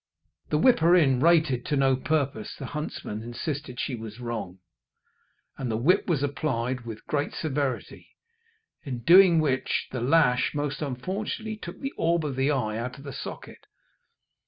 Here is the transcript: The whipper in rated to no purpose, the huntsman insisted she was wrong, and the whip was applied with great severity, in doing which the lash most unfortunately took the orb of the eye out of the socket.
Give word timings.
The 0.49 0.57
whipper 0.57 0.95
in 0.95 1.19
rated 1.19 1.63
to 1.67 1.75
no 1.75 1.95
purpose, 1.95 2.55
the 2.57 2.65
huntsman 2.65 3.21
insisted 3.21 3.79
she 3.79 3.93
was 3.93 4.19
wrong, 4.19 4.57
and 5.59 5.69
the 5.69 5.77
whip 5.77 6.07
was 6.07 6.23
applied 6.23 6.87
with 6.87 7.05
great 7.05 7.35
severity, 7.35 8.07
in 8.83 9.03
doing 9.03 9.37
which 9.39 9.89
the 9.91 10.01
lash 10.01 10.55
most 10.55 10.81
unfortunately 10.81 11.55
took 11.57 11.79
the 11.79 11.93
orb 11.97 12.25
of 12.25 12.35
the 12.35 12.49
eye 12.49 12.79
out 12.79 12.97
of 12.97 13.03
the 13.03 13.13
socket. 13.13 13.67